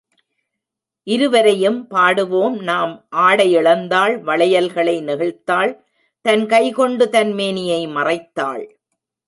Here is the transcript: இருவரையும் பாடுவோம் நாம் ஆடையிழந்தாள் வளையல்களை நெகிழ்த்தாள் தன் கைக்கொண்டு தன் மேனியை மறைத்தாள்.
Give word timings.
இருவரையும் 1.07 1.87
பாடுவோம் 1.89 2.55
நாம் 2.61 2.93
ஆடையிழந்தாள் 3.15 4.15
வளையல்களை 4.21 4.95
நெகிழ்த்தாள் 5.01 5.73
தன் 6.25 6.45
கைக்கொண்டு 6.45 7.09
தன் 7.09 7.31
மேனியை 7.31 7.87
மறைத்தாள். 7.87 8.65